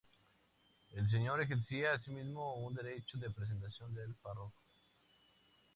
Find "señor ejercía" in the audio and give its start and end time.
1.11-1.93